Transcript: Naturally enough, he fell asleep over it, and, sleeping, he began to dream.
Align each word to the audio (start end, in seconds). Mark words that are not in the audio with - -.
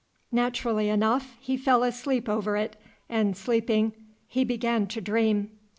Naturally 0.31 0.89
enough, 0.89 1.37
he 1.39 1.55
fell 1.55 1.83
asleep 1.83 2.27
over 2.27 2.57
it, 2.57 2.75
and, 3.07 3.37
sleeping, 3.37 3.93
he 4.27 4.43
began 4.43 4.87
to 4.87 4.99
dream. 4.99 5.51